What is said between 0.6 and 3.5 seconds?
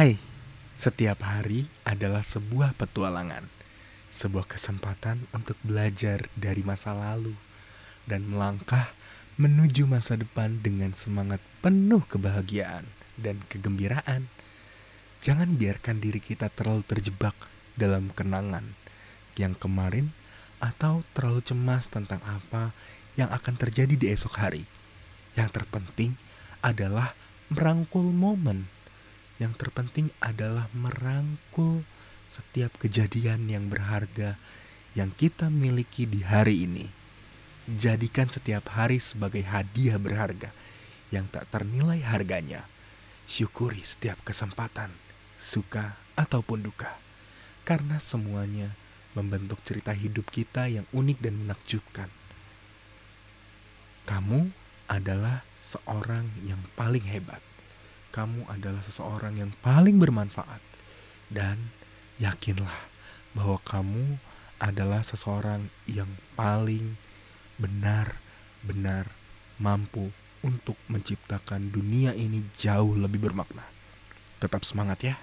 setiap hari adalah sebuah petualangan,